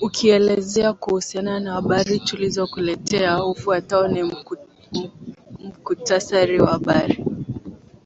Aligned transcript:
ukielezea 0.00 0.92
kuhusiana 0.92 1.60
na 1.60 1.72
habari 1.72 2.20
tulizo 2.20 2.66
kuletea 2.66 3.44
ufwatao 3.44 4.08
ni 4.08 4.32
mkutasari 5.64 6.60
wa 6.60 6.70
habari 6.70 7.24